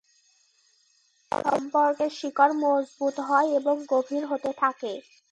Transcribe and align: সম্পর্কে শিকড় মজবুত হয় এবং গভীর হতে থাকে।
সম্পর্কে 1.31 2.05
শিকড় 2.17 2.53
মজবুত 2.63 3.15
হয় 3.27 3.49
এবং 3.59 3.75
গভীর 3.91 4.23
হতে 4.31 4.51
থাকে। 4.61 4.91